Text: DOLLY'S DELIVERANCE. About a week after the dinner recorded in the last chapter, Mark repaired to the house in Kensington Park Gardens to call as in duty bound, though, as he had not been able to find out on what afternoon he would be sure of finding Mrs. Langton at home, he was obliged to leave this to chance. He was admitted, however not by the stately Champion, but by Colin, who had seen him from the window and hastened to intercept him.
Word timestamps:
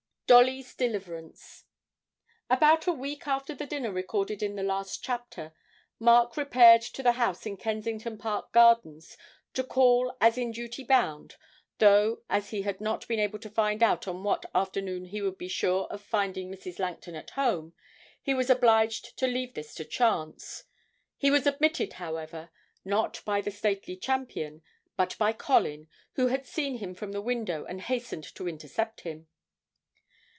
DOLLY'S 0.31 0.73
DELIVERANCE. 0.75 1.65
About 2.49 2.87
a 2.87 2.93
week 2.93 3.27
after 3.27 3.53
the 3.53 3.65
dinner 3.65 3.91
recorded 3.91 4.41
in 4.41 4.55
the 4.55 4.63
last 4.63 5.03
chapter, 5.03 5.53
Mark 5.99 6.37
repaired 6.37 6.81
to 6.81 7.03
the 7.03 7.11
house 7.11 7.45
in 7.45 7.57
Kensington 7.57 8.17
Park 8.17 8.53
Gardens 8.53 9.17
to 9.55 9.61
call 9.61 10.15
as 10.21 10.37
in 10.37 10.51
duty 10.53 10.85
bound, 10.85 11.35
though, 11.79 12.21
as 12.29 12.51
he 12.51 12.61
had 12.61 12.79
not 12.79 13.05
been 13.09 13.19
able 13.19 13.39
to 13.39 13.49
find 13.49 13.83
out 13.83 14.07
on 14.07 14.23
what 14.23 14.45
afternoon 14.55 15.03
he 15.03 15.21
would 15.21 15.37
be 15.37 15.49
sure 15.49 15.85
of 15.87 16.01
finding 16.01 16.49
Mrs. 16.49 16.79
Langton 16.79 17.13
at 17.15 17.31
home, 17.31 17.73
he 18.21 18.33
was 18.33 18.49
obliged 18.49 19.17
to 19.17 19.27
leave 19.27 19.53
this 19.53 19.73
to 19.75 19.83
chance. 19.83 20.63
He 21.17 21.29
was 21.29 21.45
admitted, 21.45 21.91
however 21.91 22.51
not 22.85 23.21
by 23.25 23.41
the 23.41 23.51
stately 23.51 23.97
Champion, 23.97 24.61
but 24.95 25.17
by 25.17 25.33
Colin, 25.33 25.89
who 26.13 26.27
had 26.27 26.45
seen 26.47 26.77
him 26.77 26.95
from 26.95 27.11
the 27.11 27.21
window 27.21 27.65
and 27.65 27.81
hastened 27.81 28.23
to 28.35 28.47
intercept 28.47 29.01
him. 29.01 29.27